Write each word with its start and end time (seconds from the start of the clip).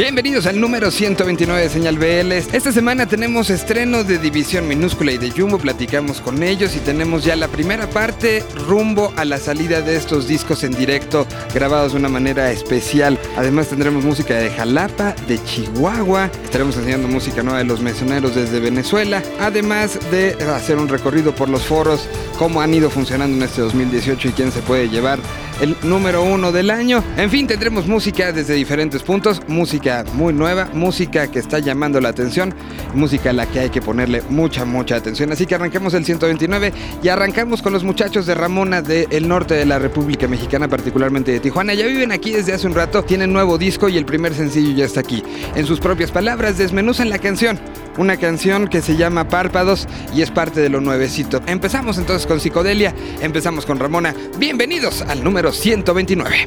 Bienvenidos 0.00 0.46
al 0.46 0.58
número 0.58 0.90
129 0.90 1.60
de 1.60 1.68
Señal 1.68 1.98
BL. 1.98 2.32
Esta 2.32 2.72
semana 2.72 3.04
tenemos 3.04 3.50
estreno 3.50 4.02
de 4.02 4.16
División 4.16 4.66
Minúscula 4.66 5.12
y 5.12 5.18
de 5.18 5.30
Jumbo, 5.30 5.58
platicamos 5.58 6.22
con 6.22 6.42
ellos 6.42 6.74
y 6.74 6.78
tenemos 6.78 7.22
ya 7.22 7.36
la 7.36 7.48
primera 7.48 7.86
parte 7.86 8.42
rumbo 8.66 9.12
a 9.16 9.26
la 9.26 9.36
salida 9.36 9.82
de 9.82 9.96
estos 9.96 10.26
discos 10.26 10.64
en 10.64 10.72
directo 10.72 11.26
grabados 11.52 11.92
de 11.92 11.98
una 11.98 12.08
manera 12.08 12.50
especial. 12.50 13.18
Además 13.36 13.68
tendremos 13.68 14.02
música 14.02 14.36
de 14.36 14.48
Jalapa, 14.48 15.14
de 15.28 15.38
Chihuahua, 15.44 16.30
estaremos 16.44 16.78
enseñando 16.78 17.06
música 17.06 17.42
nueva 17.42 17.58
de 17.58 17.66
los 17.66 17.82
mesoneros 17.82 18.34
desde 18.34 18.58
Venezuela, 18.58 19.22
además 19.38 19.98
de 20.10 20.32
hacer 20.54 20.78
un 20.78 20.88
recorrido 20.88 21.34
por 21.34 21.50
los 21.50 21.66
foros, 21.66 22.08
cómo 22.38 22.62
han 22.62 22.72
ido 22.72 22.88
funcionando 22.88 23.36
en 23.36 23.42
este 23.42 23.60
2018 23.60 24.28
y 24.28 24.32
quién 24.32 24.50
se 24.50 24.62
puede 24.62 24.88
llevar 24.88 25.18
el 25.60 25.76
número 25.82 26.22
uno 26.22 26.52
del 26.52 26.70
año. 26.70 27.04
En 27.16 27.30
fin, 27.30 27.46
tendremos 27.46 27.86
música 27.86 28.32
desde 28.32 28.54
diferentes 28.54 29.02
puntos, 29.02 29.42
música 29.46 29.89
muy 30.14 30.32
nueva, 30.32 30.68
música 30.72 31.30
que 31.30 31.38
está 31.38 31.58
llamando 31.58 32.00
la 32.00 32.10
atención, 32.10 32.54
música 32.94 33.30
a 33.30 33.32
la 33.32 33.46
que 33.46 33.60
hay 33.60 33.70
que 33.70 33.82
ponerle 33.82 34.22
mucha, 34.28 34.64
mucha 34.64 34.96
atención. 34.96 35.32
Así 35.32 35.46
que 35.46 35.54
arranquemos 35.54 35.94
el 35.94 36.04
129 36.04 36.72
y 37.02 37.08
arrancamos 37.08 37.62
con 37.62 37.72
los 37.72 37.84
muchachos 37.84 38.26
de 38.26 38.34
Ramona 38.34 38.82
del 38.82 39.28
norte 39.28 39.54
de 39.54 39.66
la 39.66 39.78
República 39.78 40.28
Mexicana, 40.28 40.68
particularmente 40.68 41.32
de 41.32 41.40
Tijuana. 41.40 41.74
Ya 41.74 41.86
viven 41.86 42.12
aquí 42.12 42.32
desde 42.32 42.52
hace 42.52 42.66
un 42.66 42.74
rato, 42.74 43.02
tienen 43.02 43.32
nuevo 43.32 43.58
disco 43.58 43.88
y 43.88 43.96
el 43.96 44.04
primer 44.04 44.34
sencillo 44.34 44.76
ya 44.76 44.84
está 44.84 45.00
aquí. 45.00 45.22
En 45.54 45.66
sus 45.66 45.80
propias 45.80 46.10
palabras, 46.10 46.58
desmenuzan 46.58 47.10
la 47.10 47.18
canción. 47.18 47.58
Una 47.98 48.16
canción 48.16 48.68
que 48.68 48.82
se 48.82 48.96
llama 48.96 49.28
Párpados 49.28 49.88
y 50.14 50.22
es 50.22 50.30
parte 50.30 50.60
de 50.60 50.68
lo 50.68 50.80
nuevecito. 50.80 51.42
Empezamos 51.46 51.98
entonces 51.98 52.26
con 52.26 52.40
Psicodelia, 52.40 52.94
empezamos 53.20 53.66
con 53.66 53.78
Ramona. 53.78 54.14
Bienvenidos 54.38 55.02
al 55.02 55.24
número 55.24 55.52
129. 55.52 56.46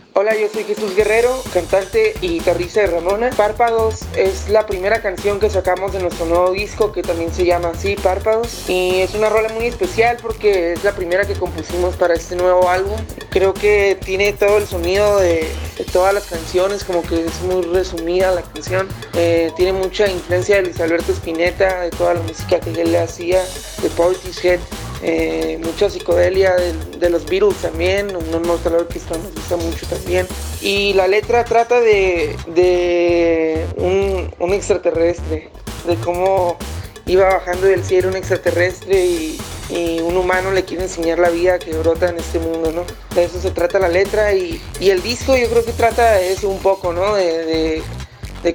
Hola, 0.13 0.35
yo 0.35 0.49
soy 0.49 0.65
Jesús 0.65 0.93
Guerrero, 0.93 1.41
cantante 1.53 2.13
y 2.19 2.27
guitarrista 2.27 2.81
de 2.81 2.87
Ramona. 2.87 3.29
Párpados 3.29 4.01
es 4.17 4.49
la 4.49 4.65
primera 4.65 5.01
canción 5.01 5.39
que 5.39 5.49
sacamos 5.49 5.93
de 5.93 6.01
nuestro 6.01 6.25
nuevo 6.25 6.51
disco 6.51 6.91
que 6.91 7.01
también 7.01 7.31
se 7.33 7.45
llama 7.45 7.69
así, 7.69 7.95
Párpados. 7.95 8.69
Y 8.69 8.99
es 8.99 9.15
una 9.15 9.29
rola 9.29 9.47
muy 9.53 9.67
especial 9.67 10.17
porque 10.21 10.73
es 10.73 10.83
la 10.83 10.91
primera 10.91 11.25
que 11.25 11.35
compusimos 11.35 11.95
para 11.95 12.13
este 12.13 12.35
nuevo 12.35 12.69
álbum. 12.69 12.99
Creo 13.29 13.53
que 13.53 13.97
tiene 14.03 14.33
todo 14.33 14.57
el 14.57 14.67
sonido 14.67 15.17
de, 15.17 15.47
todas 15.93 16.13
las 16.13 16.25
canciones, 16.25 16.83
como 16.83 17.03
que 17.03 17.23
es 17.23 17.41
muy 17.43 17.61
resumida 17.61 18.31
la 18.31 18.41
canción. 18.41 18.89
Eh, 19.13 19.49
tiene 19.55 19.71
mucha 19.71 20.09
influencia 20.09 20.57
de 20.57 20.63
Luis 20.63 20.81
Alberto 20.81 21.13
Spinetta, 21.13 21.83
de 21.83 21.89
toda 21.89 22.15
la 22.15 22.21
música 22.23 22.59
que 22.59 22.71
él 22.81 22.91
le 22.91 22.99
hacía, 22.99 23.41
de 23.81 23.89
Portishead. 23.91 24.59
Eh, 25.03 25.59
mucha 25.63 25.89
psicodelia 25.89 26.55
de, 26.99 27.09
los 27.09 27.25
virus 27.25 27.55
también, 27.55 28.15
un 28.15 28.49
orquesta 28.49 29.15
que 29.15 29.21
nos 29.21 29.33
gusta 29.33 29.57
mucho 29.57 29.87
también. 29.87 30.27
Y 30.61 30.93
la 30.93 31.07
letra 31.07 31.43
trata 31.43 31.79
de, 31.79 32.35
un, 33.77 34.53
extraterrestre, 34.53 35.49
de 35.87 35.95
cómo 36.03 36.57
iba 37.07 37.25
bajando 37.25 37.67
del 37.67 37.83
cielo 37.83 38.09
un 38.09 38.15
extraterrestre 38.15 39.05
y, 39.05 39.39
un 40.03 40.17
humano 40.17 40.51
le 40.51 40.65
quiere 40.65 40.83
enseñar 40.83 41.17
la 41.17 41.29
vida 41.29 41.57
que 41.57 41.71
brota 41.71 42.09
en 42.09 42.17
este 42.17 42.39
mundo, 42.39 42.73
¿no? 42.73 42.83
De 43.15 43.23
eso 43.23 43.39
se 43.39 43.51
trata 43.51 43.79
la 43.79 43.87
letra 43.87 44.33
y, 44.33 44.61
el 44.81 45.01
disco 45.01 45.37
yo 45.37 45.49
creo 45.49 45.63
que 45.63 45.71
trata 45.71 46.11
de 46.15 46.33
eso 46.33 46.49
un 46.49 46.59
poco, 46.59 46.91
¿no? 46.91 47.15
de 47.15 47.81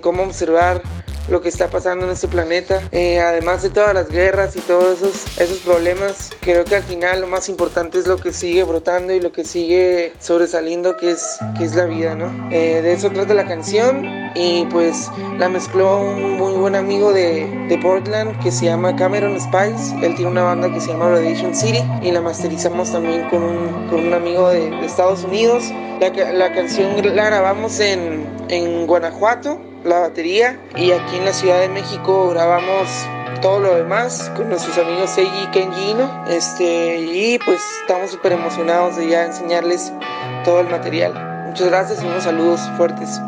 cómo 0.02 0.24
observar 0.24 0.82
lo 1.28 1.40
que 1.40 1.48
está 1.48 1.68
pasando 1.68 2.06
en 2.06 2.12
este 2.12 2.28
planeta. 2.28 2.82
Eh, 2.92 3.20
además 3.20 3.62
de 3.62 3.70
todas 3.70 3.94
las 3.94 4.08
guerras 4.08 4.56
y 4.56 4.60
todos 4.60 4.98
esos, 4.98 5.38
esos 5.38 5.58
problemas, 5.58 6.30
creo 6.40 6.64
que 6.64 6.76
al 6.76 6.82
final 6.82 7.20
lo 7.20 7.26
más 7.26 7.48
importante 7.48 7.98
es 7.98 8.06
lo 8.06 8.16
que 8.16 8.32
sigue 8.32 8.62
brotando 8.64 9.12
y 9.12 9.20
lo 9.20 9.32
que 9.32 9.44
sigue 9.44 10.12
sobresaliendo, 10.20 10.96
que 10.96 11.12
es, 11.12 11.38
que 11.56 11.64
es 11.64 11.74
la 11.74 11.84
vida, 11.84 12.14
¿no? 12.14 12.48
Eh, 12.50 12.80
de 12.82 12.92
eso 12.92 13.10
trata 13.10 13.34
la 13.34 13.46
canción 13.46 14.04
y 14.34 14.66
pues 14.66 15.10
la 15.38 15.48
mezcló 15.48 16.00
un 16.00 16.36
muy 16.36 16.52
buen 16.52 16.74
amigo 16.74 17.12
de, 17.12 17.46
de, 17.68 17.78
Portland 17.78 18.38
que 18.42 18.50
se 18.50 18.66
llama 18.66 18.94
Cameron 18.96 19.38
Spice. 19.40 19.94
Él 20.02 20.14
tiene 20.14 20.30
una 20.30 20.42
banda 20.42 20.72
que 20.72 20.80
se 20.80 20.88
llama 20.88 21.08
Radiation 21.10 21.54
City 21.54 21.82
y 22.02 22.10
la 22.10 22.20
masterizamos 22.20 22.92
también 22.92 23.28
con 23.30 23.42
un, 23.42 23.88
con 23.88 24.06
un 24.06 24.12
amigo 24.12 24.48
de, 24.48 24.70
de 24.70 24.86
Estados 24.86 25.24
Unidos. 25.24 25.64
La, 26.00 26.10
la, 26.32 26.52
canción 26.52 26.94
la 27.16 27.26
grabamos 27.26 27.80
en, 27.80 28.26
en 28.48 28.86
Guanajuato 28.86 29.65
la 29.86 30.00
batería 30.00 30.58
y 30.76 30.90
aquí 30.90 31.16
en 31.16 31.24
la 31.24 31.32
Ciudad 31.32 31.60
de 31.60 31.68
México 31.68 32.30
grabamos 32.30 32.88
todo 33.40 33.60
lo 33.60 33.74
demás 33.76 34.30
con 34.36 34.48
nuestros 34.48 34.76
amigos 34.78 35.10
Seiji 35.10 35.44
y 35.44 35.46
Kenji 35.48 35.94
Este, 36.28 36.98
y 36.98 37.38
pues 37.38 37.60
estamos 37.82 38.10
súper 38.10 38.32
emocionados 38.32 38.96
de 38.96 39.08
ya 39.08 39.24
enseñarles 39.24 39.92
todo 40.44 40.60
el 40.60 40.68
material. 40.68 41.14
Muchas 41.46 41.68
gracias 41.68 42.02
y 42.02 42.06
unos 42.06 42.24
saludos 42.24 42.60
fuertes. 42.76 43.20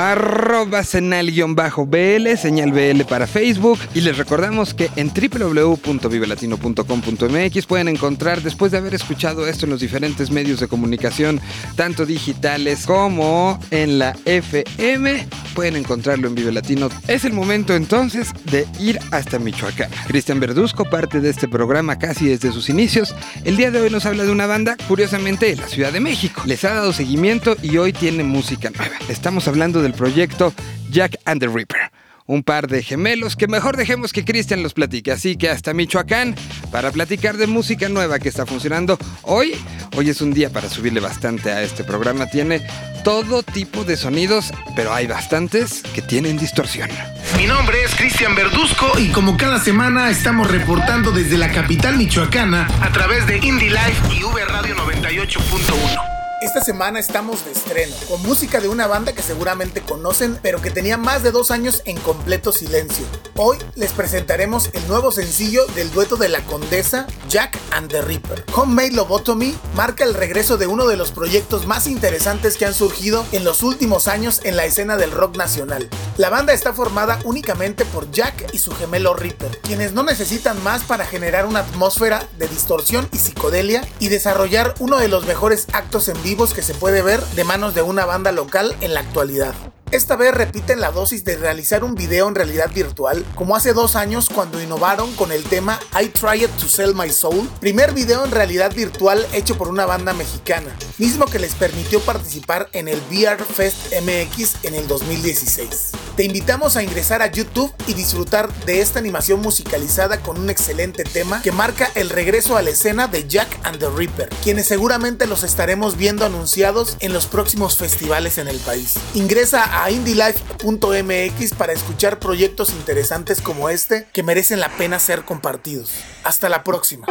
Arroba 0.00 0.82
senal-bl, 0.82 2.38
señal 2.38 2.72
BL 2.72 3.02
para 3.02 3.26
Facebook. 3.26 3.78
Y 3.94 4.00
les 4.00 4.16
recordamos 4.16 4.72
que 4.72 4.88
en 4.96 5.12
www.vivelatino.com.mx 5.12 7.66
pueden 7.66 7.88
encontrar, 7.88 8.40
después 8.40 8.72
de 8.72 8.78
haber 8.78 8.94
escuchado 8.94 9.46
esto 9.46 9.66
en 9.66 9.70
los 9.70 9.80
diferentes 9.80 10.30
medios 10.30 10.60
de 10.60 10.68
comunicación, 10.68 11.38
tanto 11.76 12.06
digitales 12.06 12.86
como 12.86 13.58
en 13.70 13.98
la 13.98 14.16
FM, 14.24 15.28
pueden 15.54 15.76
encontrarlo 15.76 16.28
en 16.28 16.34
Vive 16.34 16.52
Latino. 16.52 16.88
Es 17.06 17.26
el 17.26 17.34
momento 17.34 17.74
entonces 17.74 18.30
de 18.50 18.66
ir 18.78 18.98
hasta 19.10 19.38
Michoacán. 19.38 19.90
Cristian 20.06 20.40
Verduzco, 20.40 20.86
parte 20.86 21.20
de 21.20 21.28
este 21.28 21.46
programa 21.46 21.98
casi 21.98 22.28
desde 22.28 22.52
sus 22.52 22.70
inicios, 22.70 23.14
el 23.44 23.56
día 23.56 23.70
de 23.70 23.80
hoy 23.80 23.90
nos 23.90 24.06
habla 24.06 24.24
de 24.24 24.30
una 24.30 24.46
banda, 24.46 24.78
curiosamente, 24.88 25.44
de 25.46 25.56
la 25.56 25.68
Ciudad 25.68 25.92
de 25.92 26.00
México. 26.00 26.40
Les 26.46 26.64
ha 26.64 26.72
dado 26.74 26.94
seguimiento 26.94 27.56
y 27.62 27.76
hoy 27.76 27.92
tiene 27.92 28.24
música 28.24 28.70
nueva. 28.70 28.96
Estamos 29.08 29.46
hablando 29.48 29.82
del 29.90 29.98
proyecto 29.98 30.52
Jack 30.90 31.16
and 31.24 31.40
the 31.40 31.48
Ripper 31.48 31.90
un 32.26 32.44
par 32.44 32.68
de 32.68 32.80
gemelos 32.84 33.34
que 33.34 33.48
mejor 33.48 33.76
dejemos 33.76 34.12
que 34.12 34.24
Cristian 34.24 34.62
los 34.62 34.72
platique. 34.72 35.10
Así 35.10 35.36
que 35.36 35.50
hasta 35.50 35.74
Michoacán 35.74 36.36
para 36.70 36.92
platicar 36.92 37.36
de 37.36 37.48
música 37.48 37.88
nueva 37.88 38.20
que 38.20 38.28
está 38.28 38.46
funcionando 38.46 38.96
hoy. 39.22 39.54
Hoy 39.96 40.10
es 40.10 40.20
un 40.20 40.32
día 40.32 40.48
para 40.48 40.68
subirle 40.68 41.00
bastante 41.00 41.50
a 41.50 41.60
este 41.60 41.82
programa. 41.82 42.26
Tiene 42.26 42.64
todo 43.02 43.42
tipo 43.42 43.82
de 43.82 43.96
sonidos, 43.96 44.52
pero 44.76 44.94
hay 44.94 45.08
bastantes 45.08 45.82
que 45.92 46.02
tienen 46.02 46.38
distorsión. 46.38 46.88
Mi 47.36 47.46
nombre 47.46 47.82
es 47.82 47.96
Cristian 47.96 48.36
Verduzco 48.36 48.96
y 48.96 49.08
como 49.08 49.36
cada 49.36 49.58
semana 49.58 50.08
estamos 50.08 50.48
reportando 50.48 51.10
desde 51.10 51.36
la 51.36 51.50
capital 51.50 51.96
michoacana 51.96 52.68
a 52.80 52.92
través 52.92 53.26
de 53.26 53.38
Indie 53.38 53.70
Life 53.70 54.14
y 54.16 54.22
V 54.22 54.44
Radio 54.44 54.76
98.1. 54.76 56.19
Esta 56.40 56.62
semana 56.62 56.98
estamos 56.98 57.44
de 57.44 57.52
estreno, 57.52 57.94
con 58.08 58.22
música 58.22 58.62
de 58.62 58.68
una 58.68 58.86
banda 58.86 59.12
que 59.12 59.20
seguramente 59.20 59.82
conocen, 59.82 60.38
pero 60.40 60.62
que 60.62 60.70
tenía 60.70 60.96
más 60.96 61.22
de 61.22 61.32
dos 61.32 61.50
años 61.50 61.82
en 61.84 61.98
completo 61.98 62.50
silencio. 62.50 63.04
Hoy 63.36 63.58
les 63.74 63.92
presentaremos 63.92 64.70
el 64.72 64.88
nuevo 64.88 65.12
sencillo 65.12 65.66
del 65.74 65.90
dueto 65.92 66.16
de 66.16 66.30
la 66.30 66.40
condesa, 66.46 67.06
Jack 67.28 67.58
and 67.72 67.90
the 67.90 68.00
Ripper. 68.00 68.42
Homemade 68.54 68.92
Lobotomy 68.92 69.54
marca 69.74 70.04
el 70.04 70.14
regreso 70.14 70.56
de 70.56 70.66
uno 70.66 70.86
de 70.86 70.96
los 70.96 71.10
proyectos 71.10 71.66
más 71.66 71.86
interesantes 71.86 72.56
que 72.56 72.64
han 72.64 72.72
surgido 72.72 73.26
en 73.32 73.44
los 73.44 73.62
últimos 73.62 74.08
años 74.08 74.40
en 74.44 74.56
la 74.56 74.64
escena 74.64 74.96
del 74.96 75.10
rock 75.10 75.36
nacional. 75.36 75.90
La 76.16 76.30
banda 76.30 76.54
está 76.54 76.72
formada 76.72 77.18
únicamente 77.24 77.84
por 77.84 78.10
Jack 78.12 78.48
y 78.54 78.58
su 78.58 78.72
gemelo 78.72 79.12
Ripper, 79.14 79.58
quienes 79.58 79.92
no 79.92 80.02
necesitan 80.04 80.62
más 80.62 80.84
para 80.84 81.04
generar 81.04 81.44
una 81.44 81.60
atmósfera 81.60 82.26
de 82.38 82.48
distorsión 82.48 83.06
y 83.12 83.18
psicodelia 83.18 83.86
y 83.98 84.08
desarrollar 84.08 84.74
uno 84.78 84.96
de 84.96 85.08
los 85.08 85.26
mejores 85.26 85.66
actos 85.74 86.08
en 86.08 86.20
vivo 86.22 86.29
que 86.30 86.62
se 86.62 86.74
puede 86.74 87.02
ver 87.02 87.20
de 87.34 87.42
manos 87.42 87.74
de 87.74 87.82
una 87.82 88.06
banda 88.06 88.30
local 88.30 88.76
en 88.80 88.94
la 88.94 89.00
actualidad. 89.00 89.52
Esta 89.92 90.14
vez 90.14 90.32
repiten 90.32 90.80
la 90.80 90.92
dosis 90.92 91.24
de 91.24 91.36
realizar 91.36 91.82
un 91.82 91.96
video 91.96 92.28
en 92.28 92.36
realidad 92.36 92.70
virtual, 92.72 93.26
como 93.34 93.56
hace 93.56 93.72
dos 93.72 93.96
años 93.96 94.28
cuando 94.32 94.62
innovaron 94.62 95.12
con 95.16 95.32
el 95.32 95.42
tema 95.42 95.80
I 96.00 96.06
Tried 96.10 96.48
to 96.60 96.68
Sell 96.68 96.94
My 96.94 97.10
Soul, 97.10 97.50
primer 97.58 97.92
video 97.92 98.24
en 98.24 98.30
realidad 98.30 98.72
virtual 98.72 99.26
hecho 99.32 99.58
por 99.58 99.66
una 99.66 99.86
banda 99.86 100.12
mexicana, 100.12 100.72
mismo 100.98 101.26
que 101.26 101.40
les 101.40 101.56
permitió 101.56 101.98
participar 102.02 102.68
en 102.72 102.86
el 102.86 103.00
VR 103.10 103.44
Fest 103.44 103.92
MX 104.00 104.64
en 104.64 104.76
el 104.76 104.86
2016. 104.86 105.90
Te 106.16 106.24
invitamos 106.24 106.76
a 106.76 106.84
ingresar 106.84 107.20
a 107.22 107.32
YouTube 107.32 107.72
y 107.88 107.94
disfrutar 107.94 108.52
de 108.66 108.80
esta 108.82 109.00
animación 109.00 109.40
musicalizada 109.40 110.20
con 110.20 110.38
un 110.38 110.50
excelente 110.50 111.02
tema 111.02 111.42
que 111.42 111.50
marca 111.50 111.90
el 111.96 112.10
regreso 112.10 112.56
a 112.56 112.62
la 112.62 112.70
escena 112.70 113.08
de 113.08 113.26
Jack 113.26 113.58
and 113.64 113.78
the 113.78 113.88
Ripper, 113.88 114.28
quienes 114.44 114.66
seguramente 114.66 115.26
los 115.26 115.42
estaremos 115.42 115.96
viendo 115.96 116.24
anunciados 116.24 116.96
en 117.00 117.12
los 117.12 117.26
próximos 117.26 117.76
festivales 117.76 118.38
en 118.38 118.46
el 118.46 118.58
país. 118.58 118.94
Ingresa 119.14 119.64
a 119.64 119.79
a 119.82 119.90
indylife.mx 119.90 121.54
para 121.54 121.72
escuchar 121.72 122.18
proyectos 122.18 122.70
interesantes 122.70 123.40
como 123.40 123.70
este 123.70 124.06
que 124.12 124.22
merecen 124.22 124.60
la 124.60 124.68
pena 124.76 124.98
ser 124.98 125.24
compartidos. 125.24 125.92
Hasta 126.22 126.50
la 126.50 126.64
próxima. 126.64 127.06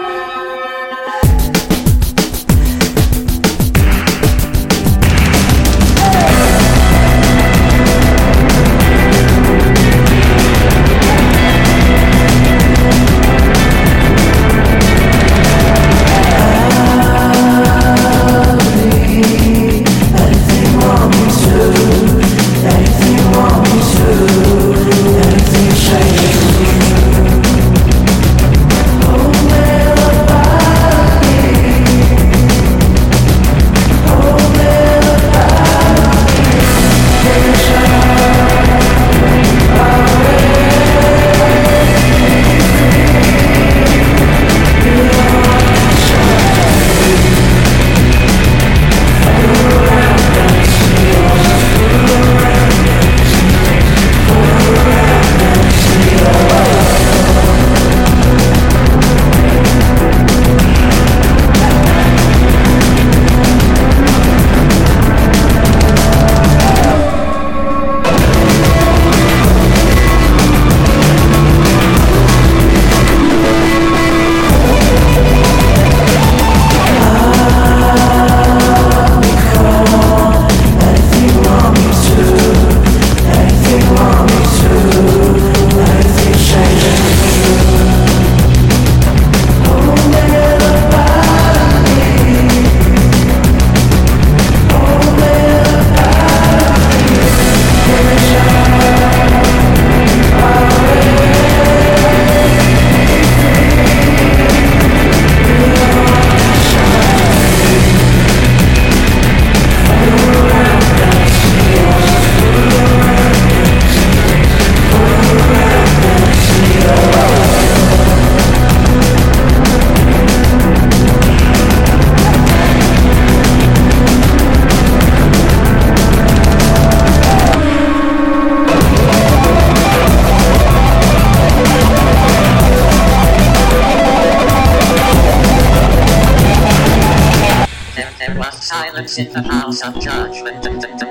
In 139.18 139.32
the 139.34 139.42
house 139.42 139.82
of 139.82 140.00
judgment. 140.00 141.09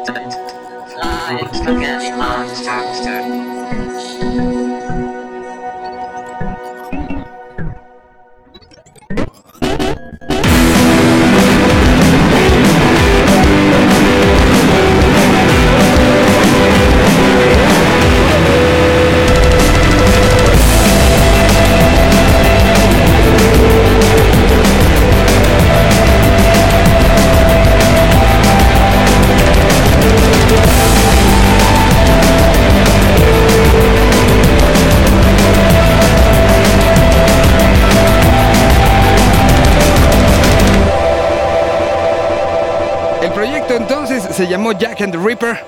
Se 44.38 44.46
llamó 44.46 44.70
Jack 44.70 45.00
and 45.02 45.12
the 45.12 45.18
Ripper, 45.18 45.58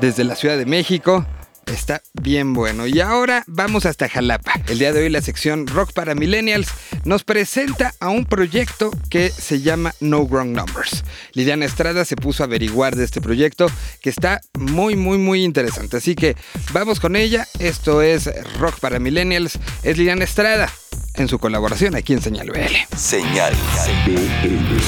desde 0.00 0.24
la 0.24 0.34
Ciudad 0.34 0.58
de 0.58 0.66
México. 0.66 1.24
Está 1.66 2.02
bien 2.14 2.52
bueno. 2.52 2.86
Y 2.86 3.00
ahora 3.00 3.44
vamos 3.46 3.86
hasta 3.86 4.08
Jalapa. 4.08 4.54
El 4.66 4.78
día 4.78 4.92
de 4.92 5.02
hoy 5.02 5.08
la 5.08 5.22
sección 5.22 5.66
Rock 5.66 5.92
para 5.92 6.14
Millennials 6.14 6.68
nos 7.04 7.22
presenta 7.22 7.94
a 8.00 8.08
un 8.08 8.24
proyecto 8.24 8.90
que 9.10 9.30
se 9.30 9.60
llama 9.60 9.94
No 10.00 10.24
Wrong 10.24 10.48
Numbers. 10.48 11.04
Liliana 11.34 11.66
Estrada 11.66 12.04
se 12.04 12.16
puso 12.16 12.42
a 12.42 12.46
averiguar 12.46 12.96
de 12.96 13.04
este 13.04 13.20
proyecto 13.20 13.70
que 14.00 14.10
está 14.10 14.40
muy, 14.58 14.96
muy, 14.96 15.18
muy 15.18 15.44
interesante. 15.44 15.98
Así 15.98 16.16
que 16.16 16.36
vamos 16.72 16.98
con 16.98 17.14
ella. 17.14 17.46
Esto 17.60 18.02
es 18.02 18.28
Rock 18.58 18.80
para 18.80 18.98
Millennials. 18.98 19.58
Es 19.82 19.96
Liliana 19.96 20.24
Estrada 20.24 20.68
en 21.14 21.28
su 21.28 21.38
colaboración 21.38 21.96
aquí 21.96 22.12
en 22.12 22.22
Señal 22.22 22.50
BL. 22.50 22.96
Señal 22.96 23.54
BL. 24.06 24.78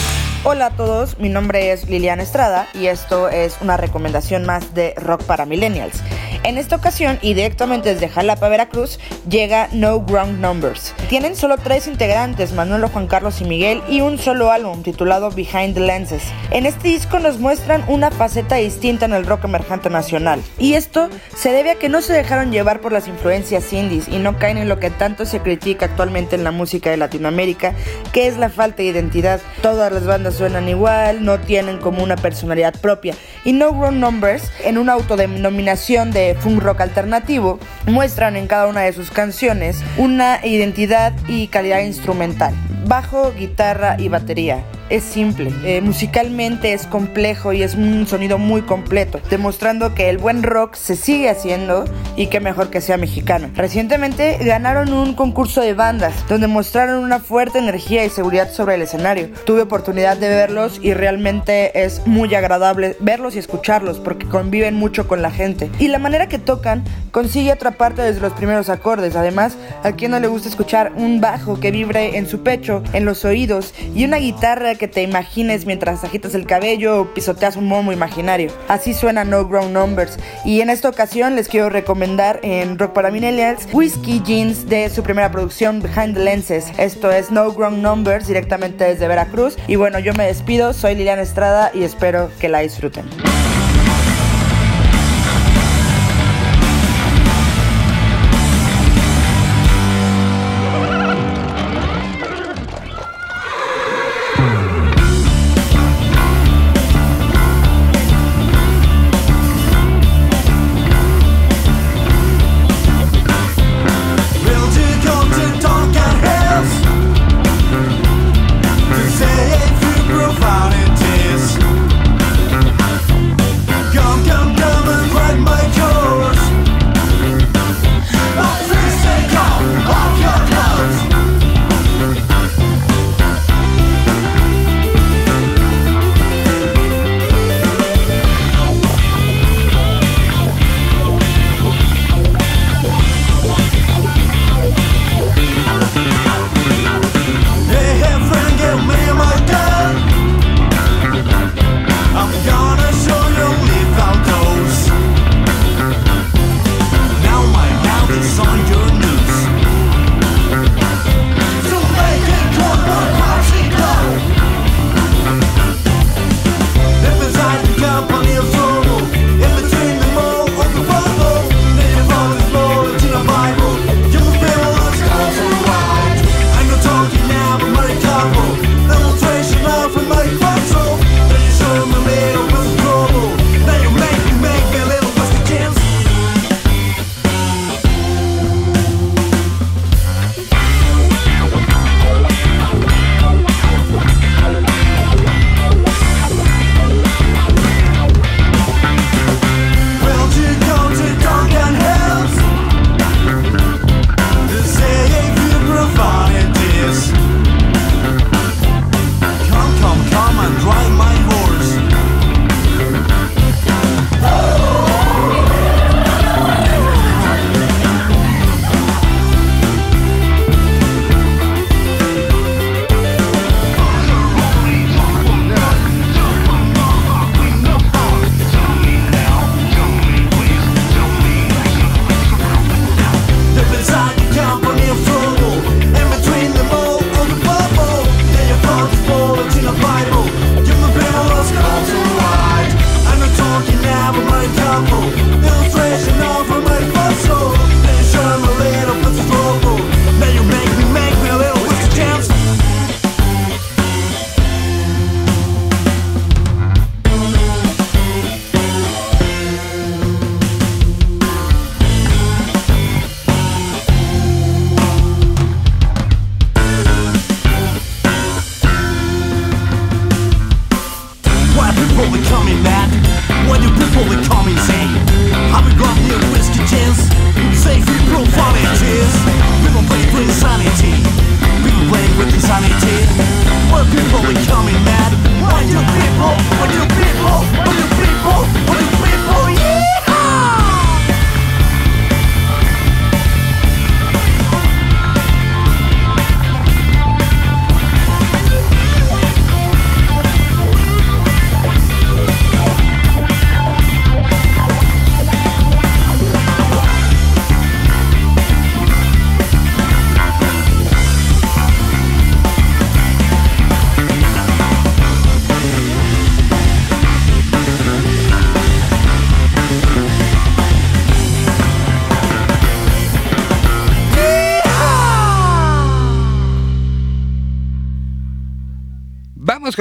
Hola 0.42 0.66
a 0.66 0.70
todos, 0.70 1.18
mi 1.18 1.28
nombre 1.28 1.70
es 1.70 1.88
Liliana 1.88 2.22
Estrada 2.22 2.66
y 2.72 2.86
esto 2.86 3.28
es 3.28 3.56
una 3.60 3.76
recomendación 3.76 4.46
más 4.46 4.74
de 4.74 4.94
Rock 4.96 5.22
para 5.24 5.44
Millennials. 5.44 6.00
En 6.42 6.56
esta 6.56 6.76
ocasión 6.76 7.18
y 7.20 7.34
directamente 7.34 7.92
desde 7.92 8.08
Jalapa, 8.08 8.48
Veracruz, 8.48 8.98
llega 9.28 9.68
No 9.72 10.00
Ground 10.00 10.40
Numbers. 10.40 10.94
Tienen 11.10 11.36
solo 11.36 11.58
tres 11.58 11.86
integrantes, 11.86 12.54
Manuel, 12.54 12.86
Juan 12.86 13.06
Carlos 13.06 13.42
y 13.42 13.44
Miguel, 13.44 13.82
y 13.90 14.00
un 14.00 14.18
solo 14.18 14.50
álbum 14.50 14.82
titulado 14.82 15.30
Behind 15.30 15.74
the 15.74 15.80
Lenses. 15.80 16.22
En 16.50 16.64
este 16.64 16.88
disco 16.88 17.18
nos 17.18 17.38
muestran 17.38 17.84
una 17.88 18.10
faceta 18.10 18.56
distinta 18.56 19.04
en 19.04 19.12
el 19.12 19.26
rock 19.26 19.44
emergente 19.44 19.90
nacional. 19.90 20.42
Y 20.58 20.72
esto 20.72 21.10
se 21.36 21.52
debe 21.52 21.72
a 21.72 21.74
que 21.74 21.90
no 21.90 22.00
se 22.00 22.14
dejaron 22.14 22.50
llevar 22.50 22.80
por 22.80 22.92
las 22.92 23.06
influencias 23.06 23.70
indies 23.74 24.08
y 24.08 24.18
no 24.18 24.38
caen 24.38 24.56
en 24.56 24.70
lo 24.70 24.78
que 24.78 24.88
tanto 24.88 25.26
se 25.26 25.40
critica 25.40 25.84
actualmente 25.84 25.99
en 26.02 26.44
la 26.44 26.50
música 26.50 26.90
de 26.90 26.96
Latinoamérica, 26.96 27.74
que 28.12 28.26
es 28.26 28.38
la 28.38 28.48
falta 28.48 28.78
de 28.78 28.84
identidad. 28.84 29.40
Todas 29.60 29.92
las 29.92 30.06
bandas 30.06 30.34
suenan 30.34 30.68
igual, 30.68 31.24
no 31.24 31.38
tienen 31.38 31.78
como 31.78 32.02
una 32.02 32.16
personalidad 32.16 32.74
propia. 32.80 33.14
Y 33.44 33.52
No 33.52 33.72
Ground 33.72 33.98
Numbers, 33.98 34.50
en 34.64 34.78
una 34.78 34.94
autodenominación 34.94 36.10
de 36.10 36.36
funk 36.40 36.62
rock 36.62 36.80
alternativo, 36.80 37.58
muestran 37.86 38.36
en 38.36 38.46
cada 38.46 38.66
una 38.66 38.80
de 38.80 38.92
sus 38.92 39.10
canciones 39.10 39.82
una 39.98 40.44
identidad 40.44 41.12
y 41.28 41.48
calidad 41.48 41.80
instrumental. 41.80 42.54
Bajo, 42.86 43.32
guitarra 43.34 43.96
y 43.98 44.08
batería 44.08 44.64
es 44.90 45.04
simple, 45.04 45.52
eh, 45.64 45.80
musicalmente 45.80 46.72
es 46.72 46.86
complejo 46.86 47.52
y 47.52 47.62
es 47.62 47.74
un 47.74 48.06
sonido 48.06 48.38
muy 48.38 48.62
completo, 48.62 49.20
demostrando 49.30 49.94
que 49.94 50.10
el 50.10 50.18
buen 50.18 50.42
rock 50.42 50.74
se 50.74 50.96
sigue 50.96 51.30
haciendo 51.30 51.84
y 52.16 52.26
que 52.26 52.40
mejor 52.40 52.70
que 52.70 52.80
sea 52.80 52.96
mexicano. 52.96 53.48
Recientemente 53.54 54.38
ganaron 54.40 54.92
un 54.92 55.14
concurso 55.14 55.60
de 55.60 55.74
bandas 55.74 56.12
donde 56.28 56.48
mostraron 56.48 57.04
una 57.04 57.20
fuerte 57.20 57.58
energía 57.58 58.04
y 58.04 58.10
seguridad 58.10 58.52
sobre 58.52 58.74
el 58.74 58.82
escenario. 58.82 59.30
Tuve 59.46 59.62
oportunidad 59.62 60.16
de 60.16 60.28
verlos 60.28 60.80
y 60.82 60.92
realmente 60.92 61.84
es 61.84 62.06
muy 62.06 62.34
agradable 62.34 62.96
verlos 63.00 63.36
y 63.36 63.38
escucharlos 63.38 64.00
porque 64.00 64.26
conviven 64.26 64.74
mucho 64.74 65.06
con 65.06 65.22
la 65.22 65.30
gente. 65.30 65.70
Y 65.78 65.88
la 65.88 65.98
manera 65.98 66.28
que 66.28 66.38
tocan 66.38 66.84
consigue 67.12 67.52
atraparte 67.52 68.02
desde 68.02 68.20
los 68.20 68.32
primeros 68.32 68.68
acordes. 68.68 69.16
Además, 69.16 69.56
a 69.82 69.92
quien 69.92 70.10
no 70.10 70.20
le 70.20 70.28
gusta 70.28 70.48
escuchar 70.48 70.92
un 70.96 71.20
bajo 71.20 71.60
que 71.60 71.70
vibre 71.70 72.18
en 72.18 72.26
su 72.26 72.42
pecho, 72.42 72.82
en 72.92 73.04
los 73.04 73.24
oídos 73.24 73.74
y 73.94 74.04
una 74.04 74.18
guitarra 74.18 74.74
que 74.80 74.88
te 74.88 75.02
imagines 75.02 75.66
mientras 75.66 76.02
agitas 76.04 76.34
el 76.34 76.46
cabello 76.46 77.02
o 77.02 77.14
pisoteas 77.14 77.56
un 77.56 77.66
momo 77.66 77.92
imaginario. 77.92 78.50
Así 78.66 78.94
suena 78.94 79.24
No 79.24 79.46
Ground 79.46 79.74
Numbers. 79.74 80.16
Y 80.46 80.62
en 80.62 80.70
esta 80.70 80.88
ocasión 80.88 81.36
les 81.36 81.48
quiero 81.48 81.68
recomendar 81.68 82.40
en 82.42 82.78
Rock 82.78 82.94
para 82.94 83.10
Millennials 83.10 83.68
Whiskey 83.74 84.22
Jeans 84.24 84.70
de 84.70 84.88
su 84.88 85.02
primera 85.02 85.30
producción 85.30 85.82
Behind 85.82 86.14
the 86.14 86.24
Lenses. 86.24 86.72
Esto 86.78 87.12
es 87.12 87.30
No 87.30 87.52
Ground 87.52 87.82
Numbers 87.82 88.26
directamente 88.26 88.84
desde 88.84 89.06
Veracruz. 89.06 89.58
Y 89.68 89.76
bueno, 89.76 89.98
yo 89.98 90.14
me 90.14 90.26
despido, 90.26 90.72
soy 90.72 90.94
Liliana 90.94 91.22
Estrada 91.22 91.70
y 91.74 91.82
espero 91.82 92.30
que 92.40 92.48
la 92.48 92.60
disfruten. 92.60 93.04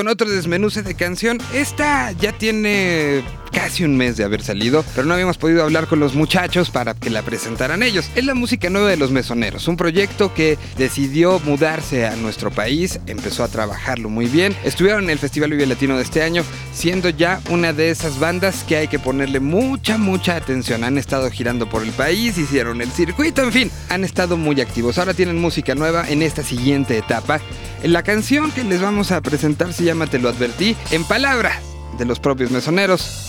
Otro 0.09 0.29
desmenuce 0.29 0.81
de 0.81 0.95
canción. 0.95 1.39
Esta 1.53 2.11
ya 2.13 2.31
tiene 2.31 3.23
casi 3.49 3.83
un 3.83 3.97
mes 3.97 4.17
de 4.17 4.23
haber 4.23 4.43
salido, 4.43 4.83
pero 4.95 5.05
no 5.05 5.13
habíamos 5.13 5.37
podido 5.37 5.63
hablar 5.63 5.87
con 5.87 5.99
los 5.99 6.15
muchachos 6.15 6.69
para 6.69 6.93
que 6.93 7.09
la 7.09 7.21
presentaran 7.21 7.83
ellos. 7.83 8.09
Es 8.15 8.25
la 8.25 8.33
música 8.33 8.69
nueva 8.69 8.89
de 8.89 8.97
los 8.97 9.11
mesoneros, 9.11 9.67
un 9.67 9.77
proyecto 9.77 10.33
que 10.33 10.57
decidió 10.77 11.39
mudarse 11.39 12.05
a 12.05 12.15
nuestro 12.15 12.51
país, 12.51 12.99
empezó 13.07 13.43
a 13.43 13.47
trabajarlo 13.47 14.09
muy 14.09 14.27
bien. 14.27 14.55
Estuvieron 14.63 15.05
en 15.05 15.09
el 15.11 15.19
Festival 15.19 15.51
Vive 15.51 15.65
Latino 15.65 15.97
de 15.97 16.03
este 16.03 16.23
año, 16.23 16.43
siendo 16.73 17.09
ya 17.09 17.41
una 17.49 17.73
de 17.73 17.89
esas 17.89 18.19
bandas 18.19 18.63
que 18.63 18.77
hay 18.77 18.87
que 18.87 18.99
ponerle 18.99 19.39
mucha, 19.39 19.97
mucha 19.97 20.35
atención. 20.35 20.83
Han 20.83 20.97
estado 20.97 21.29
girando 21.31 21.69
por 21.69 21.83
el 21.83 21.91
país, 21.91 22.37
hicieron 22.37 22.81
el 22.81 22.91
circuito, 22.91 23.43
en 23.43 23.51
fin, 23.51 23.71
han 23.89 24.03
estado 24.03 24.37
muy 24.37 24.61
activos. 24.61 24.97
Ahora 24.97 25.13
tienen 25.13 25.39
música 25.39 25.75
nueva 25.75 26.07
en 26.09 26.21
esta 26.21 26.43
siguiente 26.43 26.97
etapa. 26.97 27.39
La 27.83 28.03
canción 28.03 28.51
que 28.51 28.63
les 28.63 28.81
vamos 28.81 29.11
a 29.11 29.21
presentar 29.21 29.73
se 29.73 29.83
llama 29.83 30.07
Te 30.07 30.19
lo 30.19 30.29
advertí, 30.29 30.75
en 30.91 31.03
palabras 31.03 31.61
de 31.97 32.05
los 32.05 32.19
propios 32.19 32.51
mesoneros. 32.51 33.28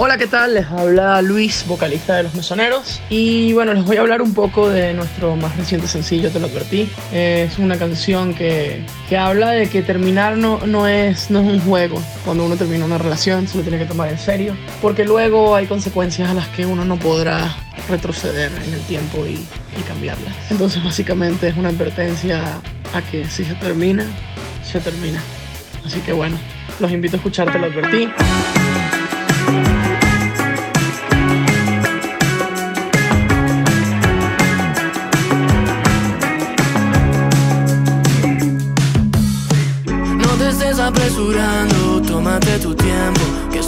Hola, 0.00 0.16
¿qué 0.16 0.28
tal? 0.28 0.54
Les 0.54 0.64
habla 0.66 1.20
Luis, 1.22 1.64
vocalista 1.66 2.14
de 2.14 2.22
Los 2.22 2.34
Mesoneros. 2.36 3.02
Y 3.10 3.52
bueno, 3.52 3.74
les 3.74 3.84
voy 3.84 3.96
a 3.96 4.00
hablar 4.00 4.22
un 4.22 4.32
poco 4.32 4.68
de 4.68 4.94
nuestro 4.94 5.34
más 5.34 5.56
reciente 5.56 5.88
sencillo, 5.88 6.30
Te 6.30 6.38
lo 6.38 6.46
advertí. 6.46 6.88
Es 7.12 7.58
una 7.58 7.76
canción 7.76 8.32
que, 8.32 8.84
que 9.08 9.18
habla 9.18 9.50
de 9.50 9.68
que 9.68 9.82
terminar 9.82 10.36
no, 10.36 10.64
no, 10.66 10.86
es, 10.86 11.32
no 11.32 11.40
es 11.40 11.46
un 11.48 11.58
juego. 11.62 12.00
Cuando 12.24 12.44
uno 12.44 12.54
termina 12.54 12.84
una 12.84 12.96
relación 12.96 13.48
se 13.48 13.56
lo 13.56 13.64
tiene 13.64 13.76
que 13.76 13.86
tomar 13.86 14.08
en 14.08 14.20
serio. 14.20 14.56
Porque 14.80 15.04
luego 15.04 15.56
hay 15.56 15.66
consecuencias 15.66 16.30
a 16.30 16.34
las 16.34 16.46
que 16.50 16.64
uno 16.64 16.84
no 16.84 16.96
podrá 16.96 17.56
retroceder 17.88 18.52
en 18.52 18.74
el 18.74 18.80
tiempo 18.82 19.26
y, 19.26 19.32
y 19.32 19.82
cambiarlas. 19.88 20.32
Entonces 20.48 20.84
básicamente 20.84 21.48
es 21.48 21.56
una 21.56 21.70
advertencia 21.70 22.60
a 22.94 23.02
que 23.02 23.24
si 23.24 23.44
se 23.44 23.54
termina, 23.54 24.06
se 24.62 24.78
termina. 24.78 25.20
Así 25.84 25.98
que 26.02 26.12
bueno, 26.12 26.38
los 26.78 26.92
invito 26.92 27.16
a 27.16 27.18
escuchar 27.18 27.50
Te 27.50 27.58
lo 27.58 27.66
advertí. 27.66 28.08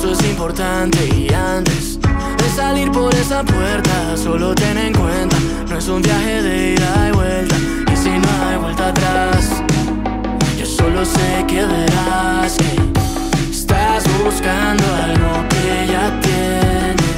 Esto 0.01 0.13
es 0.13 0.31
importante 0.31 0.99
y 1.15 1.31
antes 1.31 1.99
de 2.01 2.49
salir 2.57 2.91
por 2.91 3.15
esa 3.15 3.45
puerta, 3.45 4.17
solo 4.17 4.55
ten 4.55 4.79
en 4.79 4.95
cuenta, 4.95 5.37
no 5.69 5.77
es 5.77 5.89
un 5.89 6.01
viaje 6.01 6.43
de 6.43 6.73
ida 6.73 7.09
y 7.09 7.13
vuelta, 7.13 7.57
y 7.93 7.97
si 7.97 8.09
no 8.09 8.29
hay 8.49 8.57
vuelta 8.57 8.89
atrás, 8.89 9.63
yo 10.59 10.65
solo 10.65 11.05
sé 11.05 11.45
que 11.47 11.67
verás 11.67 12.57
que 12.57 13.51
estás 13.51 14.05
buscando 14.25 14.85
algo 15.05 15.47
que 15.51 15.93
ya 15.93 16.19
tienes. 16.23 17.10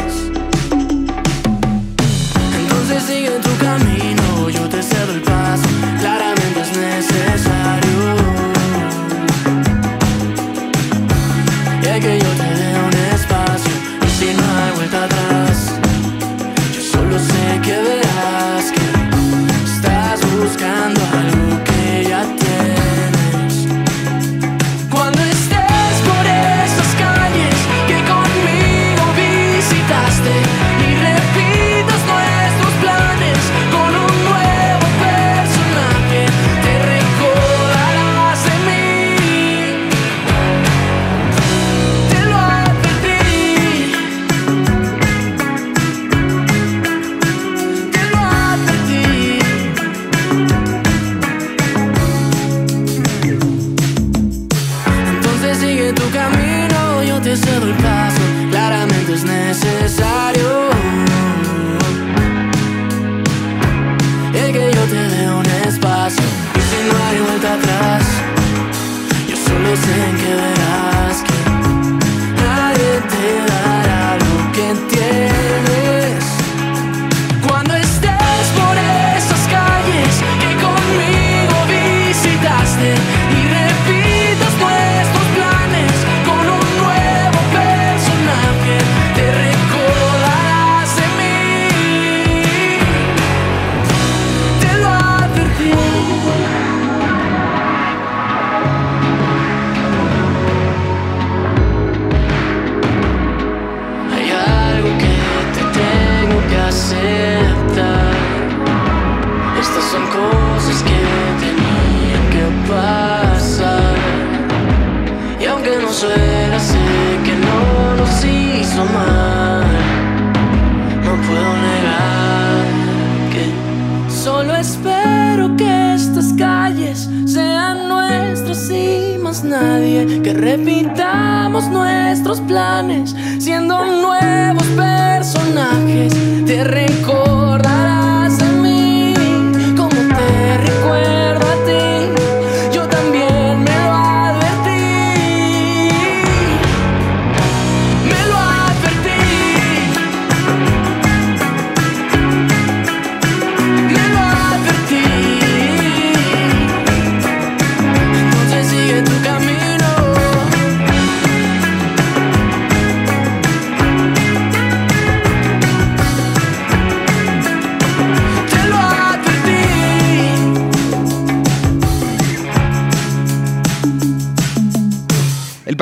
Buscando 20.62 21.32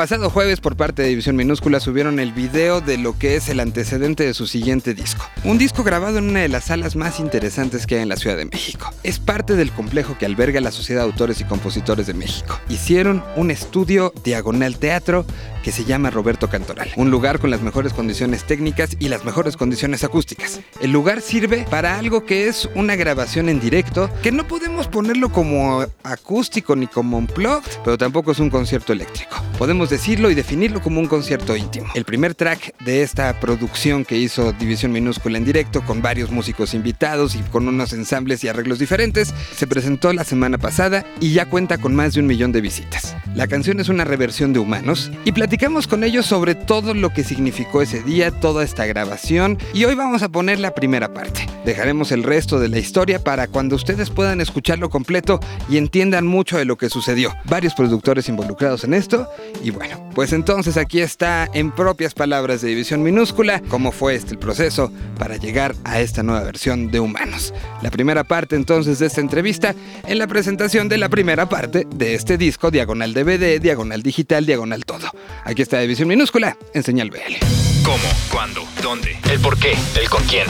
pasado 0.00 0.30
jueves 0.30 0.60
por 0.60 0.76
parte 0.76 1.02
de 1.02 1.08
División 1.08 1.36
Minúscula 1.36 1.78
subieron 1.78 2.20
el 2.20 2.32
video 2.32 2.80
de 2.80 2.96
lo 2.96 3.18
que 3.18 3.36
es 3.36 3.50
el 3.50 3.60
antecedente 3.60 4.24
de 4.24 4.32
su 4.32 4.46
siguiente 4.46 4.94
disco. 4.94 5.26
Un 5.44 5.58
disco 5.58 5.84
grabado 5.84 6.16
en 6.16 6.30
una 6.30 6.40
de 6.40 6.48
las 6.48 6.64
salas 6.64 6.96
más 6.96 7.20
interesantes 7.20 7.86
que 7.86 7.96
hay 7.96 8.02
en 8.04 8.08
la 8.08 8.16
Ciudad 8.16 8.38
de 8.38 8.46
México. 8.46 8.90
Es 9.02 9.18
parte 9.18 9.56
del 9.56 9.70
complejo 9.72 10.16
que 10.16 10.24
alberga 10.24 10.58
la 10.62 10.70
Sociedad 10.70 11.02
de 11.02 11.08
Autores 11.10 11.42
y 11.42 11.44
Compositores 11.44 12.06
de 12.06 12.14
México. 12.14 12.58
Hicieron 12.70 13.22
un 13.36 13.50
estudio 13.50 14.14
diagonal 14.24 14.78
teatro 14.78 15.26
que 15.62 15.72
se 15.72 15.84
llama 15.84 16.08
Roberto 16.08 16.48
Cantoral. 16.48 16.90
Un 16.96 17.10
lugar 17.10 17.38
con 17.38 17.50
las 17.50 17.60
mejores 17.60 17.92
condiciones 17.92 18.44
técnicas 18.44 18.96
y 18.98 19.08
las 19.08 19.26
mejores 19.26 19.58
condiciones 19.58 20.02
acústicas. 20.04 20.60
El 20.80 20.92
lugar 20.92 21.20
sirve 21.20 21.66
para 21.68 21.98
algo 21.98 22.24
que 22.24 22.48
es 22.48 22.70
una 22.74 22.96
grabación 22.96 23.50
en 23.50 23.60
directo, 23.60 24.10
que 24.22 24.32
no 24.32 24.46
podemos 24.46 24.88
ponerlo 24.88 25.30
como 25.30 25.84
acústico 26.02 26.74
ni 26.74 26.86
como 26.86 27.18
unplugged, 27.18 27.70
pero 27.84 27.98
tampoco 27.98 28.32
es 28.32 28.38
un 28.38 28.48
concierto 28.48 28.94
eléctrico. 28.94 29.36
Podemos 29.58 29.89
decirlo 29.90 30.30
y 30.30 30.34
definirlo 30.34 30.80
como 30.80 31.00
un 31.00 31.06
concierto 31.06 31.56
íntimo. 31.56 31.88
El 31.94 32.04
primer 32.04 32.34
track 32.34 32.74
de 32.84 33.02
esta 33.02 33.38
producción 33.40 34.04
que 34.04 34.16
hizo 34.16 34.52
División 34.52 34.92
Minúscula 34.92 35.36
en 35.36 35.44
directo, 35.44 35.82
con 35.84 36.00
varios 36.00 36.30
músicos 36.30 36.72
invitados 36.72 37.34
y 37.34 37.40
con 37.40 37.68
unos 37.68 37.92
ensambles 37.92 38.42
y 38.44 38.48
arreglos 38.48 38.78
diferentes, 38.78 39.34
se 39.54 39.66
presentó 39.66 40.12
la 40.12 40.24
semana 40.24 40.58
pasada 40.58 41.04
y 41.20 41.32
ya 41.32 41.46
cuenta 41.46 41.78
con 41.78 41.94
más 41.94 42.14
de 42.14 42.20
un 42.20 42.26
millón 42.26 42.52
de 42.52 42.60
visitas. 42.60 43.16
La 43.34 43.46
canción 43.46 43.80
es 43.80 43.88
una 43.88 44.04
reversión 44.04 44.52
de 44.52 44.60
Humanos 44.60 45.10
y 45.24 45.32
platicamos 45.32 45.86
con 45.86 46.04
ellos 46.04 46.26
sobre 46.26 46.54
todo 46.54 46.94
lo 46.94 47.10
que 47.10 47.24
significó 47.24 47.82
ese 47.82 48.02
día, 48.02 48.30
toda 48.30 48.64
esta 48.64 48.86
grabación 48.86 49.58
y 49.74 49.84
hoy 49.84 49.94
vamos 49.94 50.22
a 50.22 50.28
poner 50.28 50.60
la 50.60 50.74
primera 50.74 51.12
parte. 51.12 51.46
Dejaremos 51.64 52.12
el 52.12 52.22
resto 52.22 52.58
de 52.58 52.68
la 52.68 52.78
historia 52.78 53.22
para 53.22 53.48
cuando 53.48 53.76
ustedes 53.76 54.10
puedan 54.10 54.40
escucharlo 54.40 54.90
completo 54.90 55.40
y 55.68 55.76
entiendan 55.76 56.26
mucho 56.26 56.58
de 56.58 56.64
lo 56.64 56.76
que 56.76 56.88
sucedió. 56.88 57.34
Varios 57.44 57.74
productores 57.74 58.28
involucrados 58.28 58.84
en 58.84 58.94
esto 58.94 59.28
y 59.62 59.70
bueno, 59.70 59.79
pues 60.14 60.32
entonces 60.32 60.76
aquí 60.76 61.00
está 61.00 61.48
en 61.54 61.70
propias 61.70 62.14
palabras 62.14 62.60
de 62.60 62.68
División 62.68 63.02
Minúscula 63.02 63.62
cómo 63.68 63.92
fue 63.92 64.14
este 64.14 64.32
el 64.32 64.38
proceso 64.38 64.92
para 65.18 65.36
llegar 65.36 65.74
a 65.84 66.00
esta 66.00 66.22
nueva 66.22 66.42
versión 66.42 66.90
de 66.90 67.00
Humanos. 67.00 67.54
La 67.82 67.90
primera 67.90 68.24
parte 68.24 68.56
entonces 68.56 68.98
de 68.98 69.06
esta 69.06 69.20
entrevista 69.20 69.74
en 70.06 70.18
la 70.18 70.26
presentación 70.26 70.88
de 70.88 70.98
la 70.98 71.08
primera 71.08 71.48
parte 71.48 71.86
de 71.94 72.14
este 72.14 72.38
disco 72.38 72.70
Diagonal 72.70 73.14
DVD, 73.14 73.60
Diagonal 73.60 74.02
Digital, 74.02 74.46
Diagonal 74.46 74.84
Todo. 74.84 75.10
Aquí 75.44 75.62
está 75.62 75.78
División 75.80 76.08
Minúscula 76.08 76.56
en 76.74 76.82
Señal 76.82 77.10
BL. 77.10 77.36
¿Cómo? 77.84 77.98
¿Cuándo? 78.30 78.64
¿Dónde? 78.82 79.16
¿El 79.30 79.40
por 79.40 79.58
qué? 79.58 79.74
¿El 79.98 80.08
con 80.08 80.22
quién? 80.24 80.46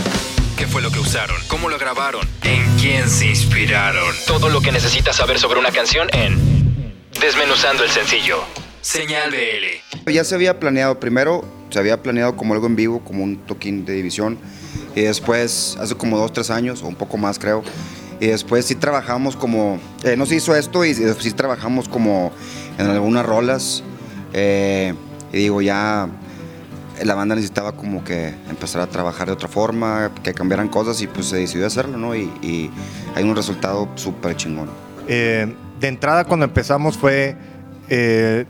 ¿Qué 0.56 0.66
fue 0.66 0.82
lo 0.82 0.90
que 0.90 0.98
usaron? 0.98 1.36
¿Cómo 1.48 1.68
lo 1.68 1.78
grabaron? 1.78 2.28
¿En 2.42 2.76
quién 2.78 3.08
se 3.08 3.28
inspiraron? 3.28 4.14
Todo 4.26 4.50
lo 4.50 4.60
que 4.60 4.72
necesitas 4.72 5.16
saber 5.16 5.38
sobre 5.38 5.58
una 5.58 5.70
canción 5.70 6.08
en 6.12 6.60
Desmenuzando 7.20 7.84
el 7.84 7.90
sencillo. 7.90 8.38
Señal 8.80 9.30
BL. 9.30 10.12
Ya 10.12 10.24
se 10.24 10.34
había 10.34 10.58
planeado, 10.58 10.98
primero 10.98 11.44
se 11.70 11.78
había 11.78 12.02
planeado 12.02 12.36
como 12.36 12.54
algo 12.54 12.66
en 12.66 12.76
vivo, 12.76 13.00
como 13.00 13.22
un 13.22 13.36
toquín 13.36 13.84
de 13.84 13.92
división, 13.92 14.38
y 14.94 15.02
después, 15.02 15.76
hace 15.80 15.94
como 15.94 16.18
dos, 16.18 16.32
tres 16.32 16.50
años, 16.50 16.82
o 16.82 16.88
un 16.88 16.96
poco 16.96 17.16
más 17.16 17.38
creo, 17.38 17.62
y 18.18 18.26
después 18.26 18.66
sí 18.66 18.74
trabajamos 18.74 19.36
como, 19.36 19.78
eh, 20.04 20.16
no 20.16 20.26
se 20.26 20.36
hizo 20.36 20.54
esto 20.56 20.84
y 20.84 20.92
después 20.94 21.24
sí 21.24 21.32
trabajamos 21.32 21.88
como 21.88 22.32
en 22.78 22.86
algunas 22.86 23.24
rolas, 23.24 23.84
eh, 24.32 24.94
y 25.32 25.36
digo, 25.36 25.62
ya 25.62 26.08
la 27.04 27.14
banda 27.14 27.34
necesitaba 27.34 27.72
como 27.72 28.04
que 28.04 28.34
empezar 28.48 28.82
a 28.82 28.86
trabajar 28.86 29.26
de 29.28 29.32
otra 29.32 29.48
forma, 29.48 30.10
que 30.22 30.34
cambiaran 30.34 30.68
cosas 30.68 31.00
y 31.00 31.06
pues 31.06 31.26
se 31.26 31.36
decidió 31.36 31.66
hacerlo, 31.66 31.96
¿no? 31.96 32.14
Y, 32.14 32.30
y 32.42 32.70
hay 33.14 33.24
un 33.24 33.36
resultado 33.36 33.88
súper 33.94 34.36
chingón. 34.36 34.68
Eh, 35.08 35.54
de 35.78 35.88
entrada 35.88 36.24
cuando 36.24 36.44
empezamos 36.44 36.98
fue 36.98 37.36
eh, 37.88 38.44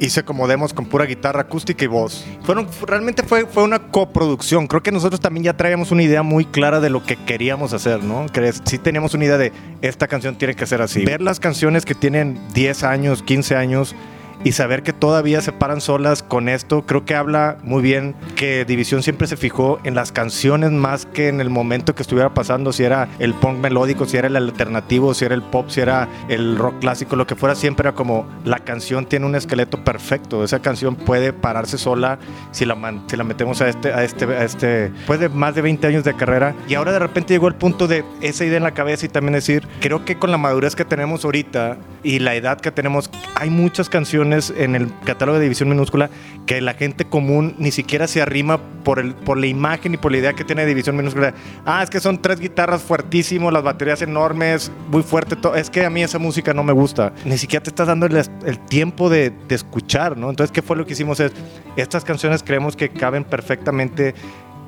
hice 0.00 0.24
como 0.24 0.48
demos 0.48 0.74
con 0.74 0.86
pura 0.86 1.04
guitarra 1.04 1.42
acústica 1.42 1.84
y 1.84 1.88
voz. 1.88 2.24
Fueron, 2.42 2.66
realmente 2.86 3.22
fue, 3.22 3.46
fue 3.46 3.62
una 3.62 3.78
coproducción. 3.90 4.66
Creo 4.66 4.82
que 4.82 4.90
nosotros 4.90 5.20
también 5.20 5.44
ya 5.44 5.56
traíamos 5.56 5.92
una 5.92 6.02
idea 6.02 6.22
muy 6.22 6.46
clara 6.46 6.80
de 6.80 6.90
lo 6.90 7.04
que 7.04 7.16
queríamos 7.16 7.72
hacer, 7.72 8.02
¿no? 8.02 8.26
Que 8.26 8.52
sí 8.52 8.78
teníamos 8.78 9.14
una 9.14 9.26
idea 9.26 9.38
de 9.38 9.52
esta 9.82 10.08
canción 10.08 10.36
tiene 10.36 10.56
que 10.56 10.66
ser 10.66 10.82
así. 10.82 11.04
Ver 11.04 11.20
las 11.20 11.38
canciones 11.38 11.84
que 11.84 11.94
tienen 11.94 12.40
10 12.54 12.82
años, 12.84 13.22
15 13.22 13.54
años 13.56 13.94
y 14.44 14.52
saber 14.52 14.82
que 14.82 14.92
todavía 14.92 15.40
se 15.40 15.52
paran 15.52 15.80
solas 15.80 16.22
con 16.22 16.48
esto, 16.48 16.82
creo 16.86 17.04
que 17.04 17.14
habla 17.14 17.58
muy 17.62 17.82
bien 17.82 18.14
que 18.36 18.64
División 18.64 19.02
siempre 19.02 19.26
se 19.26 19.36
fijó 19.36 19.80
en 19.84 19.94
las 19.94 20.12
canciones 20.12 20.70
más 20.72 21.06
que 21.06 21.28
en 21.28 21.40
el 21.40 21.50
momento 21.50 21.94
que 21.94 22.02
estuviera 22.02 22.32
pasando, 22.32 22.72
si 22.72 22.84
era 22.84 23.08
el 23.18 23.34
punk 23.34 23.58
melódico, 23.58 24.06
si 24.06 24.16
era 24.16 24.28
el 24.28 24.36
alternativo, 24.36 25.14
si 25.14 25.24
era 25.24 25.34
el 25.34 25.42
pop, 25.42 25.68
si 25.68 25.80
era 25.80 26.08
el 26.28 26.56
rock 26.56 26.80
clásico, 26.80 27.16
lo 27.16 27.26
que 27.26 27.36
fuera, 27.36 27.54
siempre 27.54 27.88
era 27.88 27.94
como 27.94 28.26
la 28.44 28.58
canción 28.58 29.06
tiene 29.06 29.26
un 29.26 29.34
esqueleto 29.34 29.84
perfecto, 29.84 30.44
esa 30.44 30.60
canción 30.60 30.96
puede 30.96 31.32
pararse 31.32 31.78
sola 31.78 32.18
si 32.52 32.64
la, 32.64 32.76
si 33.06 33.16
la 33.16 33.24
metemos 33.24 33.60
a 33.60 33.68
este, 33.68 33.92
a 33.92 34.04
este, 34.04 34.24
a 34.24 34.44
este, 34.44 34.66
después 34.90 35.20
de 35.20 35.28
más 35.28 35.54
de 35.54 35.62
20 35.62 35.86
años 35.86 36.04
de 36.04 36.14
carrera. 36.14 36.54
Y 36.68 36.74
ahora 36.74 36.92
de 36.92 36.98
repente 36.98 37.34
llegó 37.34 37.48
el 37.48 37.54
punto 37.54 37.86
de 37.86 38.04
esa 38.20 38.44
idea 38.44 38.56
en 38.56 38.62
la 38.62 38.72
cabeza 38.72 39.06
y 39.06 39.08
también 39.08 39.34
decir, 39.34 39.66
creo 39.80 40.04
que 40.04 40.16
con 40.16 40.30
la 40.30 40.38
madurez 40.38 40.74
que 40.74 40.84
tenemos 40.84 41.24
ahorita 41.24 41.78
y 42.02 42.20
la 42.20 42.34
edad 42.34 42.60
que 42.60 42.70
tenemos, 42.70 43.10
hay 43.34 43.50
muchas 43.50 43.88
canciones 43.88 44.29
en 44.32 44.74
el 44.74 44.92
catálogo 45.04 45.38
de 45.38 45.44
División 45.44 45.68
Minúscula 45.68 46.10
que 46.46 46.60
la 46.60 46.74
gente 46.74 47.04
común 47.04 47.54
ni 47.58 47.70
siquiera 47.70 48.06
se 48.06 48.22
arrima 48.22 48.58
por, 48.84 48.98
el, 48.98 49.14
por 49.14 49.38
la 49.38 49.46
imagen 49.46 49.94
y 49.94 49.96
por 49.96 50.12
la 50.12 50.18
idea 50.18 50.32
que 50.32 50.44
tiene 50.44 50.66
División 50.66 50.96
Minúscula. 50.96 51.34
Ah, 51.64 51.82
es 51.82 51.90
que 51.90 52.00
son 52.00 52.20
tres 52.20 52.40
guitarras 52.40 52.82
fuertísimos, 52.82 53.52
las 53.52 53.62
baterías 53.62 54.02
enormes, 54.02 54.70
muy 54.90 55.02
fuerte. 55.02 55.36
todo. 55.36 55.54
Es 55.54 55.70
que 55.70 55.84
a 55.84 55.90
mí 55.90 56.02
esa 56.02 56.18
música 56.18 56.54
no 56.54 56.62
me 56.62 56.72
gusta. 56.72 57.12
Ni 57.24 57.38
siquiera 57.38 57.62
te 57.62 57.70
estás 57.70 57.86
dando 57.86 58.06
el, 58.06 58.16
el 58.16 58.58
tiempo 58.66 59.10
de, 59.10 59.30
de 59.48 59.54
escuchar, 59.54 60.16
¿no? 60.16 60.30
Entonces, 60.30 60.52
¿qué 60.52 60.62
fue 60.62 60.76
lo 60.76 60.86
que 60.86 60.92
hicimos? 60.92 61.20
Es, 61.20 61.32
estas 61.76 62.04
canciones 62.04 62.42
creemos 62.42 62.76
que 62.76 62.88
caben 62.88 63.24
perfectamente 63.24 64.14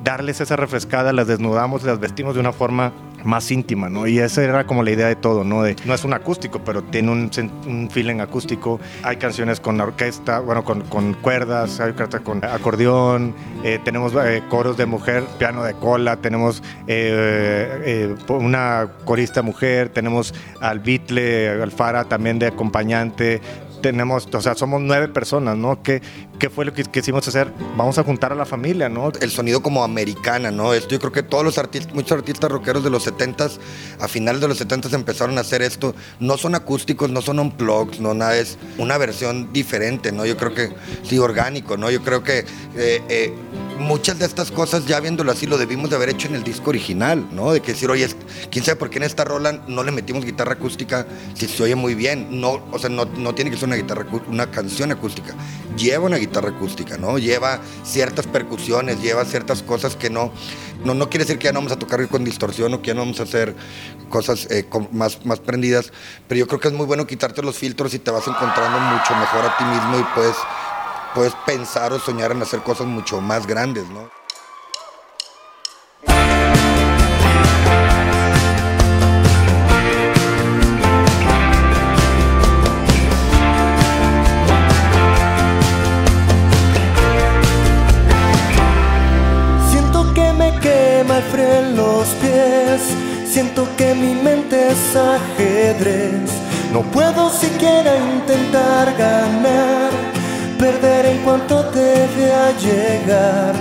darles 0.03 0.41
esa 0.41 0.55
refrescada, 0.55 1.13
las 1.13 1.27
desnudamos, 1.27 1.83
las 1.83 1.99
vestimos 1.99 2.35
de 2.35 2.41
una 2.41 2.51
forma 2.51 2.91
más 3.23 3.49
íntima, 3.51 3.89
¿no? 3.89 4.07
Y 4.07 4.19
esa 4.19 4.43
era 4.43 4.65
como 4.65 4.83
la 4.83 4.91
idea 4.91 5.07
de 5.07 5.15
todo, 5.15 5.43
¿no? 5.43 5.63
No 5.85 5.93
es 5.93 6.03
un 6.03 6.13
acústico, 6.13 6.61
pero 6.63 6.83
tiene 6.83 7.11
un, 7.11 7.29
un 7.65 7.89
feeling 7.89 8.19
acústico. 8.19 8.79
Hay 9.03 9.17
canciones 9.17 9.59
con 9.59 9.79
orquesta, 9.79 10.39
bueno, 10.39 10.63
con, 10.63 10.81
con 10.81 11.13
cuerdas, 11.13 11.79
hay 11.79 11.89
orquesta 11.89 12.19
con 12.19 12.43
acordeón, 12.43 13.33
eh, 13.63 13.79
tenemos 13.83 14.13
eh, 14.15 14.41
coros 14.49 14.77
de 14.77 14.85
mujer, 14.85 15.23
piano 15.37 15.63
de 15.63 15.73
cola, 15.73 16.17
tenemos 16.17 16.61
eh, 16.87 18.15
una 18.27 18.87
corista 19.05 19.41
mujer, 19.41 19.89
tenemos 19.89 20.33
al 20.59 20.79
Beatle, 20.79 21.61
Alfara 21.61 22.05
también 22.05 22.39
de 22.39 22.47
acompañante, 22.47 23.41
tenemos, 23.83 24.27
o 24.33 24.41
sea, 24.41 24.55
somos 24.55 24.81
nueve 24.81 25.09
personas, 25.09 25.57
¿no? 25.57 25.83
¿Qué, 25.83 26.01
qué 26.39 26.49
fue 26.49 26.65
lo 26.65 26.73
que 26.73 26.83
quisimos 26.85 27.27
hacer? 27.27 27.51
Vamos 27.77 27.97
a 27.97 28.03
juntar 28.03 28.31
a 28.31 28.35
la 28.35 28.45
familia, 28.45 28.89
¿no? 28.89 29.11
el 29.19 29.29
sonido 29.29 29.61
como 29.61 29.83
americana, 29.83 30.51
¿no? 30.51 30.73
Esto 30.73 30.91
yo 30.91 30.99
creo 30.99 31.11
que 31.11 31.21
todos 31.21 31.43
los 31.43 31.57
artistas, 31.57 31.93
muchos 31.93 32.17
artistas 32.17 32.49
rockeros 32.49 32.83
de 32.83 32.89
los 32.89 33.05
70s, 33.05 33.59
a 33.99 34.07
finales 34.07 34.41
de 34.41 34.47
los 34.47 34.59
70s 34.59 34.93
empezaron 34.93 35.37
a 35.37 35.41
hacer 35.41 35.61
esto. 35.61 35.93
No 36.19 36.37
son 36.37 36.55
acústicos, 36.55 37.09
no 37.09 37.21
son 37.21 37.39
unplugs, 37.39 37.99
no 37.99 38.13
nada, 38.13 38.37
es 38.37 38.57
una 38.77 38.97
versión 38.97 39.51
diferente, 39.51 40.11
¿no? 40.13 40.25
Yo 40.25 40.37
creo 40.37 40.53
que 40.53 40.71
sí, 41.03 41.19
orgánico, 41.19 41.75
¿no? 41.75 41.91
Yo 41.91 42.01
creo 42.01 42.23
que 42.23 42.39
eh, 42.75 43.01
eh, 43.09 43.33
muchas 43.79 44.19
de 44.19 44.25
estas 44.25 44.51
cosas, 44.51 44.85
ya 44.85 44.99
viéndolo 44.99 45.31
así, 45.31 45.45
lo 45.47 45.57
debimos 45.57 45.89
de 45.89 45.95
haber 45.95 46.09
hecho 46.09 46.27
en 46.27 46.35
el 46.35 46.43
disco 46.43 46.69
original, 46.69 47.27
¿no? 47.31 47.51
De 47.51 47.61
que 47.61 47.73
decir, 47.73 47.89
oye, 47.89 48.07
quién 48.49 48.63
sabe 48.63 48.77
por 48.77 48.89
qué 48.89 48.97
en 48.97 49.03
esta 49.03 49.23
rola 49.23 49.63
no 49.67 49.83
le 49.83 49.91
metimos 49.91 50.25
guitarra 50.25 50.53
acústica 50.53 51.05
si 51.33 51.47
se 51.47 51.63
oye 51.63 51.75
muy 51.75 51.95
bien. 51.95 52.41
No, 52.41 52.63
o 52.71 52.79
sea, 52.79 52.89
no, 52.89 53.05
no 53.05 53.35
tiene 53.35 53.51
que 53.51 53.57
ser 53.57 53.67
una 53.67 53.75
guitarra, 53.75 54.05
una 54.27 54.49
canción 54.51 54.91
acústica. 54.91 55.35
Lleva 55.77 56.05
una 56.05 56.17
guitarra 56.17 56.49
acústica, 56.49 56.97
¿no? 56.97 57.17
Lleva 57.17 57.59
ciertas 57.83 58.27
percusiones, 58.27 59.01
lleva 59.01 59.25
ciertas 59.25 59.63
cosas 59.63 59.95
que 59.95 60.09
no, 60.09 60.31
no, 60.83 60.93
no 60.93 61.09
quiere 61.09 61.25
decir 61.25 61.39
que 61.39 61.45
ya 61.45 61.53
no 61.53 61.59
vamos 61.59 61.71
a 61.71 61.79
tocar 61.79 62.05
con 62.07 62.23
distorsión 62.23 62.73
o 62.73 62.81
que 62.81 62.87
ya 62.87 62.93
no 62.93 63.01
vamos 63.01 63.19
a 63.19 63.23
hacer 63.23 63.55
cosas 64.09 64.47
eh, 64.51 64.67
más, 64.91 65.25
más 65.25 65.39
prendidas, 65.39 65.91
pero 66.27 66.39
yo 66.39 66.47
creo 66.47 66.59
que 66.59 66.67
es 66.67 66.73
muy 66.73 66.85
bueno 66.85 67.07
quitarte 67.07 67.41
los 67.41 67.57
filtros 67.57 67.93
y 67.93 67.99
te 67.99 68.11
vas 68.11 68.27
encontrando 68.27 68.79
mucho 68.79 69.15
mejor 69.15 69.45
a 69.45 69.57
ti 69.57 69.63
mismo 69.63 69.99
y 69.99 70.03
puedes, 70.13 70.35
puedes 71.13 71.33
pensar 71.45 71.93
o 71.93 71.99
soñar 71.99 72.31
en 72.31 72.41
hacer 72.41 72.61
cosas 72.61 72.87
mucho 72.87 73.21
más 73.21 73.45
grandes, 73.45 73.87
¿no? 73.89 74.09
Siento 89.69 90.13
que 90.13 90.33
me 90.33 90.59
quema 90.59 91.17
el 91.17 91.23
frío 91.31 91.53
en 91.59 91.75
los 91.75 92.07
pies. 92.21 92.81
Siento 93.27 93.67
que 93.77 93.93
mi 93.93 94.13
mente 94.15 94.71
es 94.71 94.95
ajedrez. 94.95 96.31
No 96.71 96.81
puedo 96.81 97.29
siquiera 97.29 97.97
intentar 97.97 98.95
ganar. 98.97 100.12
Perder 100.63 101.05
en 101.07 101.17
cuanto 101.25 101.65
te 101.71 102.07
vea 102.15 102.51
llegar. 102.57 103.53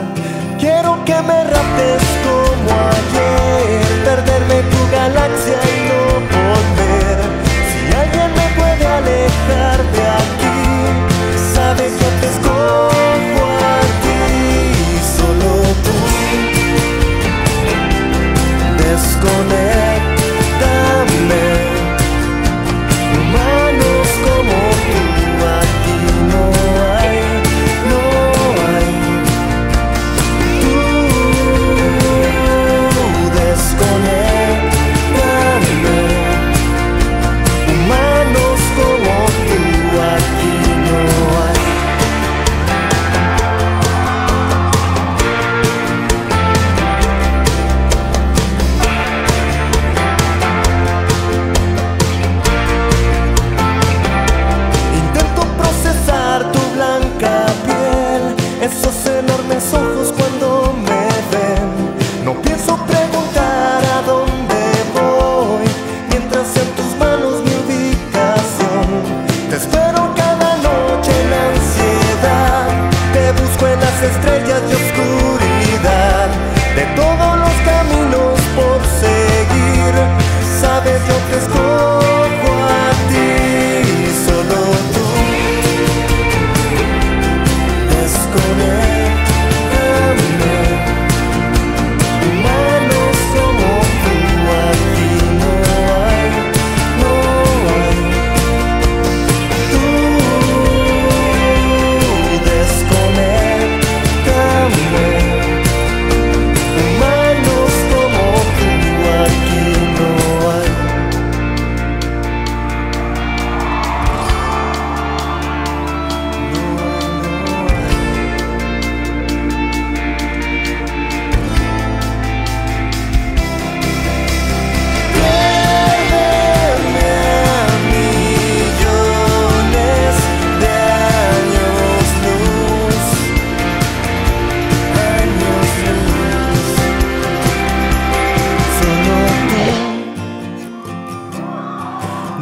Quiero 0.56 1.04
que 1.04 1.20
me 1.20 1.42
raptes 1.42 2.02
como 2.22 2.70
ayer. 2.96 3.82
Perderme 4.04 4.62
tu 4.70 4.80
galaxia 4.92 5.58
y 5.72 5.76
no 5.88 6.02
volver. 6.30 7.18
Si 7.70 7.96
alguien 8.02 8.30
me 8.38 8.46
puede 8.56 8.86
alejar 8.86 9.78
de 9.96 10.01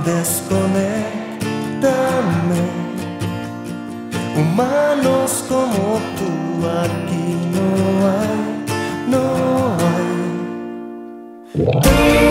desconectame. 0.05 2.63
Humanos 4.37 5.45
como 5.49 6.01
tú 6.17 6.31
aquí 6.67 7.27
no 7.55 7.69
hay, 8.09 8.41
no 9.09 9.23
hay. 11.85 12.30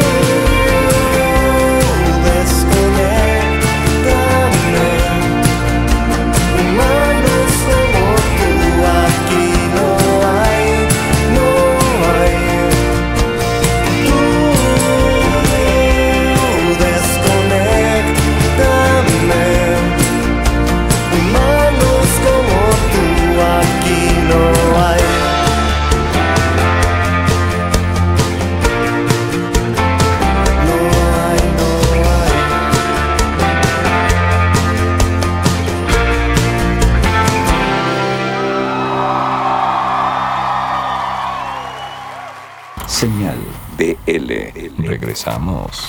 regresamos. 45.30 45.89